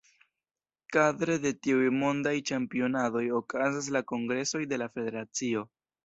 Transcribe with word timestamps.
Kadre 0.95 1.33
de 1.41 1.49
tiuj 1.65 1.91
mondaj 1.97 2.33
ĉampionadoj 2.49 3.21
okazas 3.39 3.89
la 3.97 4.01
kongresoj 4.13 4.63
de 4.71 4.81
la 4.83 4.89
federacio. 4.97 5.63